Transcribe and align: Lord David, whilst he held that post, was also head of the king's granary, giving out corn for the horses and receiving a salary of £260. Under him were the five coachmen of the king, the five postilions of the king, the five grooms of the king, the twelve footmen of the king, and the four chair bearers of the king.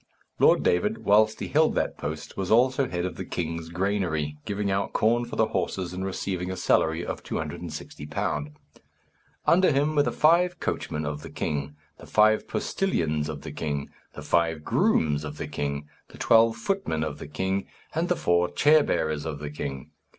Lord 0.39 0.63
David, 0.63 1.05
whilst 1.05 1.39
he 1.41 1.47
held 1.49 1.75
that 1.75 1.95
post, 1.95 2.35
was 2.35 2.49
also 2.49 2.87
head 2.89 3.05
of 3.05 3.17
the 3.17 3.23
king's 3.23 3.69
granary, 3.69 4.35
giving 4.45 4.71
out 4.71 4.93
corn 4.93 5.25
for 5.25 5.35
the 5.35 5.49
horses 5.49 5.93
and 5.93 6.03
receiving 6.03 6.49
a 6.49 6.57
salary 6.57 7.05
of 7.05 7.21
£260. 7.21 8.51
Under 9.45 9.71
him 9.71 9.95
were 9.95 10.01
the 10.01 10.11
five 10.11 10.59
coachmen 10.59 11.05
of 11.05 11.21
the 11.21 11.29
king, 11.29 11.75
the 11.99 12.07
five 12.07 12.47
postilions 12.47 13.29
of 13.29 13.43
the 13.43 13.51
king, 13.51 13.91
the 14.15 14.23
five 14.23 14.63
grooms 14.63 15.23
of 15.23 15.37
the 15.37 15.45
king, 15.47 15.87
the 16.07 16.17
twelve 16.17 16.55
footmen 16.55 17.03
of 17.03 17.19
the 17.19 17.27
king, 17.27 17.67
and 17.93 18.09
the 18.09 18.15
four 18.15 18.49
chair 18.49 18.81
bearers 18.83 19.23
of 19.23 19.37
the 19.37 19.51
king. 19.51 19.91